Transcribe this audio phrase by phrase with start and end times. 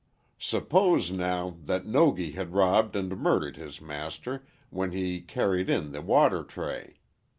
[0.39, 6.01] "Suppose, now, that Nogi had robbed and murdered his master, when he carried in the
[6.01, 6.95] water tray.